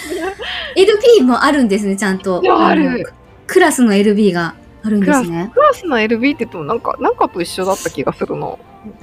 [1.20, 2.42] LB もあるんですね、ちゃんと。
[2.58, 3.10] あるの
[3.46, 5.50] クラスの LB があるんですね。
[5.52, 8.58] クラスの LB って言ってもなんか、なんかと一緒だった気がするの。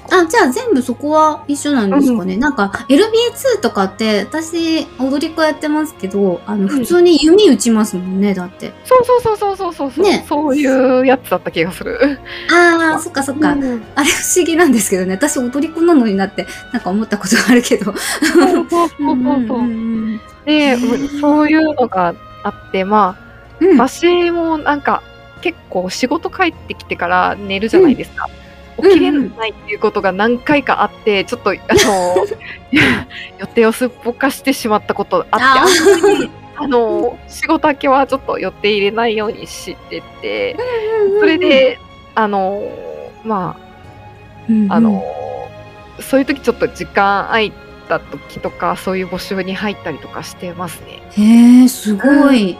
[0.10, 2.38] あ、じゃあ全部そこは一緒なんですかね。
[2.38, 8.74] なんか LB2 とかって、私、踊り子やってますけど、あの、普通に弓打ちますもんね、だって。
[8.86, 12.20] そうそうそうそうそうそうそう、ねそういうやつだった気がする。
[12.52, 13.54] ああ、そっかそっか。
[13.54, 15.14] うんあれ不思議なんですけどね。
[15.16, 17.86] 私踊り子なのになって、なんか思ったことがあるけど。
[17.86, 17.96] そう
[18.34, 21.20] そうそうそうそう。
[21.20, 22.14] そういうのが
[22.44, 23.78] あって、まあ、うん。
[23.78, 25.04] 私もなんか
[25.42, 28.26] 結構仕事帰ってきてから寝るじゃないですか。
[28.26, 28.41] ん
[28.82, 32.16] 起きれないっていうことが何回かあって、ちょっと、あの、
[33.40, 40.56] 予定をすっぽかしてしまったことあって、あの、仕事明けはちょっと予定入れないようにしてて、
[41.20, 41.80] それ、で、
[42.16, 42.62] あの、
[43.24, 43.58] ま
[44.50, 45.04] うんうんあ、あの、
[46.00, 47.54] そういう時ちょっと時間空い
[47.88, 51.02] た時とか、そういう募集に入ったりとかしてますね。
[51.12, 52.58] へえ、すごい。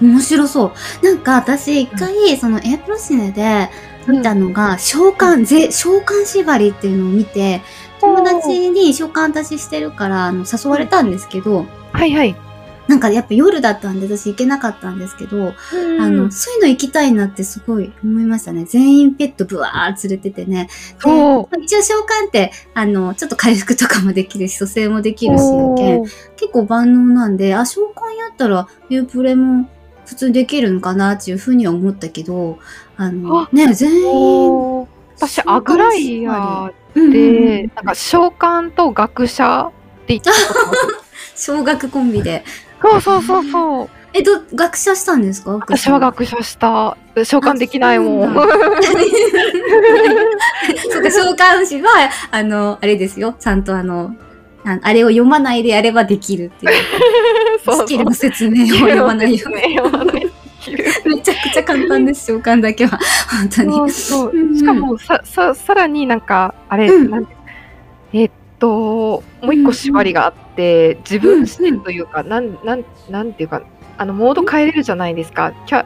[0.00, 1.04] 面白そう。
[1.04, 3.70] なんか私一回、そのエアプロシネで
[4.06, 7.62] 見たのが、召喚、ぜ、召喚縛りっていうのを見て、
[8.00, 12.36] 友達に召喚私してるから、あの、誘われたんですけど、はいはい。
[12.88, 15.54] なんかやっぱ夜だったんで私行けなかったんですけど、
[16.00, 18.64] あの、そういうの行きたいなってすごい思いましたね。
[18.64, 20.68] 全員ペットブワー連れててね。
[21.02, 21.62] で。
[21.62, 25.44] 一応召喚って、あの、ちょっと回復とかもできるし、蘇生もできるし、
[26.36, 27.84] 結構万能なんで、あ、召喚
[28.18, 29.68] やったら、ユープレも
[30.12, 32.58] 普通にできるのかなっていうふうには思ったけど、
[32.98, 39.70] あの、あね、全員、私、アグライアうんうんうんで、なんか召喚と学者っ
[40.06, 40.30] て言った
[41.34, 42.44] 小学コンビで。
[42.82, 43.88] そうそうそうそう。
[44.12, 45.52] え、ど、学者したんですか？
[45.52, 46.98] 私は学者した。
[47.16, 48.34] 召喚できないもん。
[48.36, 48.40] そ
[51.00, 51.88] うか、召喚師は、
[52.30, 53.34] あの、あれですよ。
[53.40, 54.14] ちゃんとあの、
[54.64, 56.72] ああれを読まないでやればできるっていう。
[57.62, 59.48] スキルの説明を読まないよ。
[59.50, 59.76] ね。
[61.04, 62.98] めちゃくちゃ簡単です、召喚だけは。
[63.30, 63.74] 本当に。
[63.74, 67.26] そうそううんうんしかもさささらになんかあれ、うん
[68.12, 73.62] えーっともう一個縛りがあって、自分視点というか、なんなんなんていうか
[73.98, 75.84] あのモード変えれるじゃないですかキャ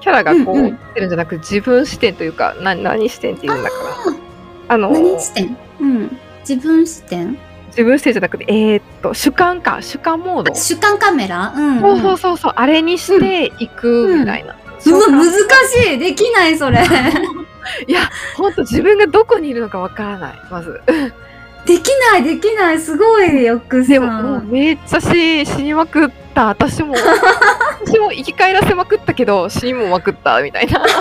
[0.00, 5.56] キャラがこう、うんうんってるんじゃなく自分視点というかな何視点っていうんだからあの何視点？
[5.80, 6.16] うん。
[6.48, 7.36] 自分視点？
[7.76, 10.54] 自分視点じゃなくてえーっと主観か主観モード。
[10.54, 11.52] 主観カメラ？
[11.54, 15.98] うん、そうそうそうそうあれにしていくみたいな、うわ、召喚難しい。
[15.98, 16.78] できない、それ。
[17.86, 18.00] いや
[18.36, 20.80] 本当自分がどこにいるのかわからないまず。
[21.66, 23.92] できない、できない、すごいよくさ。
[23.92, 26.46] でももうめっちゃ死死にまくった。
[26.46, 26.94] 私も。
[27.84, 30.40] 私も生き返らせまくったけど死にもまくった。
[30.42, 30.80] みたいな。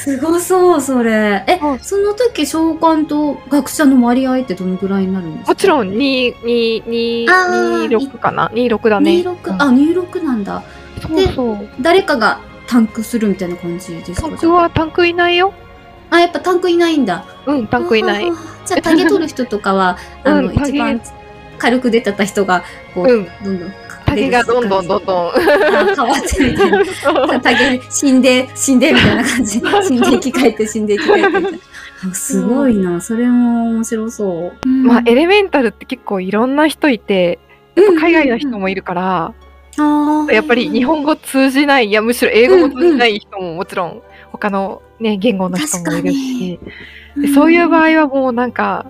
[0.00, 1.44] すごそう、それ。
[1.46, 5.50] えその時、召喚と学者の割合ってどのぐらいになるんですか？
[5.52, 5.88] もちろん。
[5.90, 6.34] 2
[7.30, 9.10] あー26かな？26だね。
[9.12, 10.62] 26、あ、26なんだ。
[11.00, 11.68] そうそう。
[11.80, 14.28] 誰かがタンクするみたいな感じですか？
[14.28, 15.52] タンクはタンクいないよ。
[16.10, 17.24] あ、やっぱタンクいないんだ。
[17.46, 18.24] うんタンクいない。
[18.66, 21.00] じゃあ、タゲ取る人とかは、あの、うん一番
[21.62, 23.72] 軽く出てた人が、こう、うんどんどん。
[24.04, 26.84] タゲがどんどんどんどんあ変わってみたいな。
[26.84, 29.60] そうタゲ死んで、死んでみたいな感じ。
[29.60, 31.58] 死んで生き返って、死んで生き返ってみたいな。
[32.10, 33.00] あ すごいな。
[33.00, 34.68] それも面白そう。
[34.68, 37.38] まあエレメンタルって結構いろんな人いて
[37.76, 39.34] 海外の人もいるから、
[39.78, 40.32] ああ。
[40.32, 46.60] やっぱり日本語通じない、いや、むしろ英語も通じない人ももちろん、他のね、言語の人もいるし、
[47.16, 48.86] でそういう場合はもうなんか、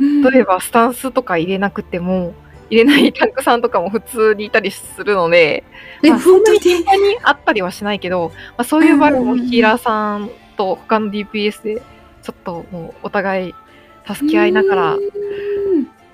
[0.00, 2.34] 例えばスタンスとか入れなくても、
[2.70, 5.64] 入れないタンクさんとかも普通にいたりするので、
[6.02, 6.58] え、まあ、本当に？
[6.58, 6.84] に
[7.22, 11.82] あったりはしないけど、まあ、そういう場合もヒーラーさんと他の DPS で
[12.22, 13.54] ちょっともうお互い
[14.06, 14.98] 助け合いながら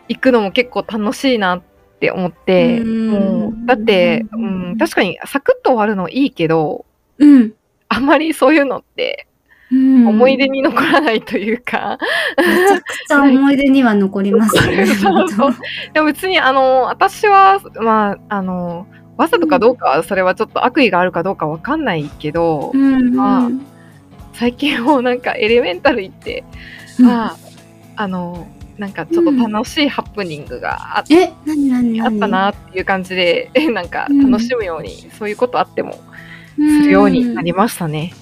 [0.08, 1.62] 行くのも結構楽しいなっ
[2.00, 3.10] て思って、うん。
[3.10, 6.84] もうだって、うん、確かにサクッと終わるのいいけど、
[7.18, 7.52] うん。
[7.88, 9.29] あんまりそういうのってうん
[9.72, 11.98] 思い出に残らないというか、
[12.36, 14.56] めちゃくちゃ思い出には残ります。
[14.66, 14.86] ね。
[15.94, 23.66] でも別にあの私はまああのわざとかどうかはそれはちょっと悪意があるかどうかわかんないけど、うんまあうん
[24.32, 26.44] 最近もなんかエレメンタル行って、
[26.98, 27.36] まあ
[27.96, 28.46] あの
[28.78, 35.98] なんかちょっと楽しいハプニングがあ,、え、なになになにあったなっていう感じで なんかうん楽しむように、そういうことあっても
[36.56, 38.14] するようになりましたね。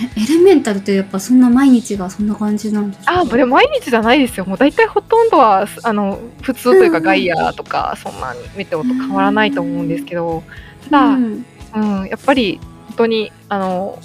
[0.00, 3.20] えエレメンタルってやっぱそんな毎日がそんな感じなんですか？
[3.20, 4.46] あでも毎日じゃないですよ。
[4.46, 10.42] もう大体ほとんどはあの普通というかうんガイアとかそんなにメテオと変わらないと思うんですけど、
[10.84, 11.44] ただ、うん。
[11.74, 13.98] うん、やっぱり本当にあの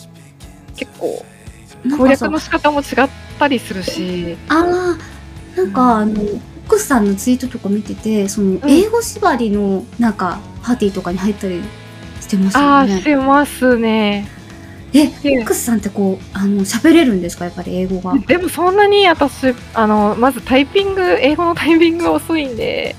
[0.75, 1.25] 結構
[1.97, 2.85] 攻略の仕方も違っ
[3.39, 4.97] たりするし、あ
[5.55, 6.21] あなんかあの
[6.67, 11.61] 奥さんのツイートとか見ててその英語縛りのなんかパーティーとかに入ったり
[12.19, 14.27] してましたああよねしてますね。
[14.93, 17.45] えで奥さんってこうあの喋れるんですか？
[17.45, 18.13] やっぱり英語が。
[18.27, 22.95] でもそんなに私あのまずタイピング英語のタイピングが遅いんで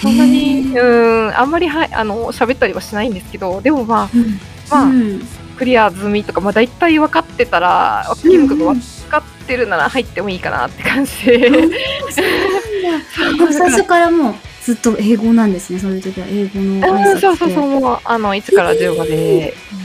[0.00, 4.38] そんなにへうんあんまりはあの喋ったりはしないんですけどでもまあうん。
[4.70, 5.22] まあうん。
[5.56, 11.72] クリア済みとか、まあ、大体分かってたら分かってるなら入ってもいいかなって感じで、そうなんだ。
[13.38, 19.10] でも最初からもうずっと英語なんですねそういう時は英語の挨拶うんそうそうそうもうあの1から10まで、
[19.44, 19.52] へー。
[19.52, 19.81] そう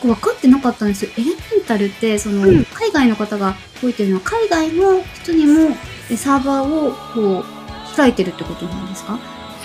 [0.00, 1.10] 私よく分かってなかったんですよ。
[1.16, 1.36] エレメン
[1.66, 2.64] タルってその、うん。
[2.64, 5.76] 海外の方が動いてるのは海外の人にも
[6.10, 9.18] えサーバーをこう開いてるってことなんですか？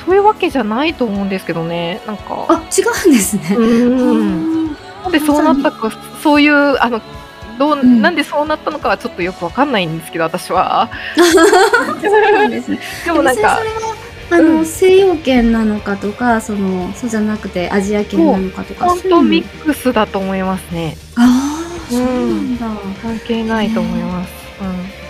[0.06, 2.02] そういうわけじゃないと思うんですけどね。
[2.06, 2.46] なんか。
[2.50, 4.68] あ違うんですね、うん。
[5.04, 7.02] なんでそうなったかそういうあの
[7.58, 8.02] どう、ん。
[8.02, 10.90] なんでそうなったのかはちょっとよくわかんないんですけど私は。
[13.06, 13.60] でもなんか
[14.32, 20.98] あの、うん西洋圏なのかとかそのそうじゃなくてアジア圏なのかとか本そういうミックスだと思いますね。
[21.16, 22.68] ああそうなんだ、
[23.02, 24.32] 関係ないと思います、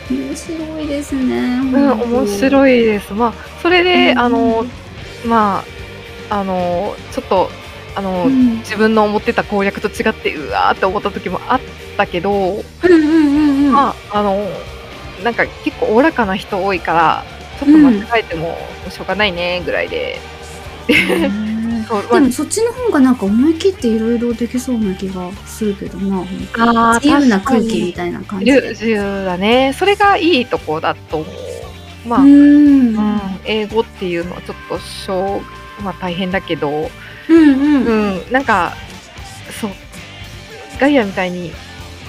[0.09, 3.13] 面白いですねうん、うん、面い白いです。
[3.13, 4.19] まあそれで、うん。
[4.19, 4.65] あの
[5.25, 5.63] ま
[6.29, 7.49] ああのちょっと
[7.95, 8.57] あの、うん。
[8.59, 11.59] 自分の思ってた攻略と違ってうわーって思った時もあっ
[11.97, 13.71] たけど、うんうんうんうん。
[13.71, 14.45] まああの
[15.23, 17.23] なんか結構おおらかな人多いから
[17.59, 18.57] ちょっと間違えても
[18.89, 20.19] しょうがないねぐらいで、
[21.87, 26.25] そうまでもそっちの方がなんか思い切っていろいろできそうな気がするけどな
[26.57, 28.69] ああ自由な空気みたいな感じで。
[28.69, 29.73] 自由だね。
[29.77, 31.35] それがいいとこだと思う。
[32.07, 35.41] まあ、ううんん英語っていうのはちょっと小
[35.83, 36.89] まあ大変だけど、
[37.29, 37.85] うんうん。
[37.85, 38.73] うん、なんか
[39.59, 39.71] そう
[40.79, 41.51] ガイアみたいに、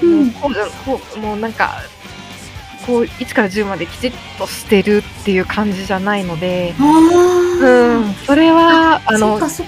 [0.03, 0.27] うん。
[0.27, 0.51] もう
[0.85, 1.83] こうもうなんか
[2.85, 8.05] こう1から10まできちっとしてるっていう感じじゃないので、あうん。
[8.05, 9.65] あ、それはあのそそ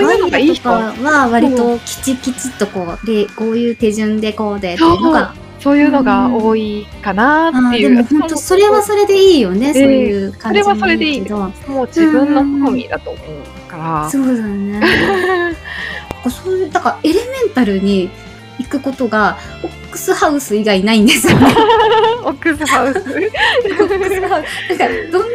[0.00, 5.78] ういうのがいい人は割ときちきちっとこうでこういう手順でこうでっていうのがそう。
[5.78, 7.96] いうのが多いかなっていう。
[7.96, 11.22] でも本当それはそれでいいよね、そういう感じそれはそれでいい。
[11.22, 14.10] けどもう自分の好みだと思うから。
[14.10, 14.80] そうだね。
[16.28, 18.10] そういうだからエレメンタルに
[18.58, 21.46] 行くことがオックスハウス以外ないんですよね
[22.24, 22.98] オックスハウス。
[22.98, 25.28] オックスハウスだからどんな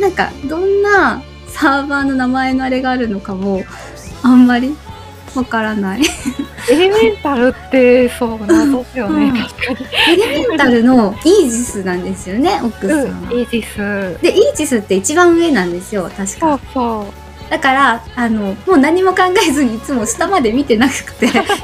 [0.00, 3.62] なんかどんなサーバーの名前のあれがあるのかも
[4.22, 4.76] あんまり
[5.34, 6.02] わからない
[6.70, 10.12] エレメンタルってそう謎ですよね、うん確かに。
[10.12, 14.22] エレメンタルのイージスなんですよねオックスさんは、うん、イージス。
[14.22, 17.21] でイージスって一番上なんですよ確かそうそう。
[17.50, 21.28] だからあのもう何も考えずにいつも下まで見てなくて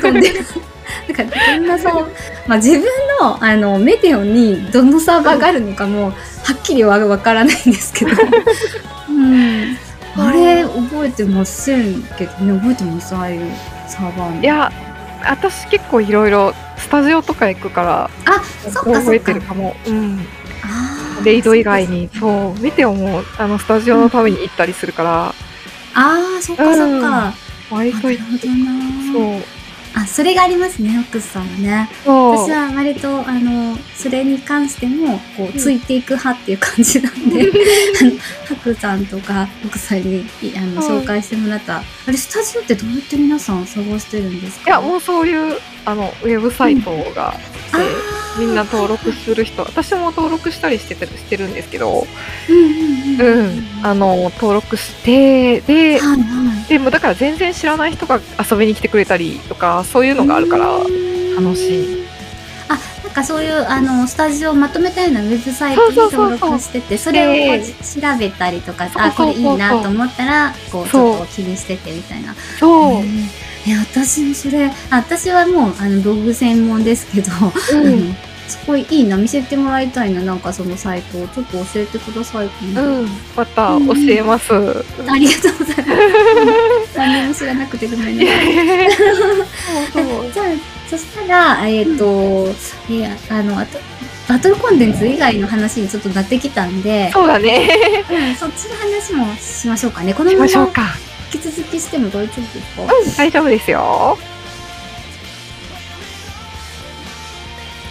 [0.00, 0.44] 飛んでる。
[1.08, 2.08] だからどんなそう、
[2.46, 2.82] まあ、自分
[3.20, 6.12] のあのメテオにどのサーバーがあるのかもは
[6.52, 8.10] っきりはわからないんですけど、
[9.08, 9.76] うん、
[10.16, 12.58] あれ覚えてませんけどね。
[12.60, 13.14] 覚えてます？
[13.14, 13.40] ああいう
[13.88, 14.42] サーバーの。
[14.42, 14.70] いや、
[15.24, 18.42] 私結構いろいろスタジオとか行くからあ
[18.74, 19.74] 覚えてるかも。
[19.86, 20.26] うん。
[21.24, 25.34] レイド以外に、そう、メテオもあのスタジオのために行ったりするから、
[25.94, 27.34] あーそっかそっか、
[27.70, 29.12] 割となるほどな。
[29.12, 29.42] そう。
[29.96, 31.88] あ、それがありますね、ファックスさんはね。
[32.04, 37.42] 私は割と、あの、それに関しても、こう、ついていく派っていう感じなんで、
[38.02, 38.10] あの、
[38.48, 44.70] ハクさんとか、奥さんに、いあの、はい紹介してもらった、あれ、スタジオってどうやって皆さん探してるんですか？
[44.70, 47.40] いや、もうそういう、あの、ウェブサイトがあって、
[47.72, 52.04] あーみんな登録する人、私も登録したりしてたしてるんですけど、
[52.48, 53.58] うんうんううん。
[53.58, 56.68] ん、あの、登録して、で、はいはい。
[56.68, 58.20] でもだから全然知らない人が
[58.50, 60.66] 遊びに来てくれたりとか、そういうのがあるから、
[61.36, 62.04] 楽しい。
[62.68, 72.34] あ、なんかそういう、あの、スタジオをまとめたようなウェブサイトに登録してて、それを調べたりとか、あ、これいいなと思ったら、こう、ちょっと気にしててみたいな。
[72.58, 72.92] そう。
[72.94, 77.30] へーえ、私もそれ、あ私はもう、あの、ログ専門ですけど、
[77.74, 78.14] うん。
[78.46, 82.46] すごいいいな、見せてもらいたいな、なんかそのサイトをちょっと教えてください。
[82.46, 83.08] うん。
[83.34, 84.52] また教えます。
[84.52, 86.98] ありがとうございます。
[86.98, 88.86] 何も知らなくてごめんいやね。
[88.86, 88.90] い
[90.32, 90.46] じゃあ、
[90.90, 92.48] そしたら、えっ、と、
[92.90, 93.78] えーあの、あと、
[94.28, 97.68] バトルコンテンツ以外の話にちょっとなってきたんで、そうだね。
[98.10, 100.12] うんそっちの話もしましょうかね。
[100.12, 100.82] このしままましょうか。
[101.32, 102.82] 引き続きしても大丈夫ですか？
[102.82, 104.18] うん、大丈夫ですよ。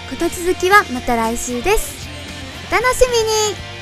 [0.09, 2.07] こと続きはまた来週です。
[2.69, 3.72] お楽しみに